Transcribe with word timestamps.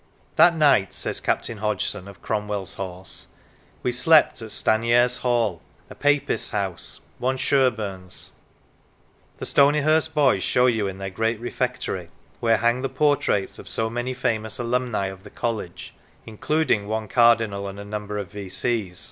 "That 0.35 0.55
night," 0.55 0.95
says 0.95 1.19
Captain 1.19 1.59
Hodgson 1.59 2.07
of 2.07 2.23
Cromwell's 2.23 2.73
Horse, 2.73 3.27
"we 3.83 3.91
slept 3.91 4.41
at 4.41 4.49
Stanyares 4.49 5.19
Hall, 5.19 5.61
a 5.91 5.93
Papist's 5.93 6.49
house, 6.49 7.01
one 7.19 7.37
Sherburn's." 7.37 8.31
The 9.37 9.45
Stonyhurst 9.45 10.15
boys 10.15 10.41
show 10.41 10.65
you, 10.65 10.87
in 10.87 10.97
their 10.97 11.11
great 11.11 11.39
Refectory 11.39 12.09
(where 12.39 12.57
hang 12.57 12.81
the 12.81 12.89
portraits 12.89 13.59
of 13.59 13.67
so 13.67 13.91
many 13.91 14.15
famous 14.15 14.57
alumni 14.57 15.05
of 15.05 15.21
the 15.21 15.29
college, 15.29 15.93
including 16.25 16.87
one 16.87 17.07
Cardinal 17.07 17.67
and 17.67 17.79
a 17.79 17.85
number 17.85 18.17
of 18.17 18.31
V.C.' 18.31 18.93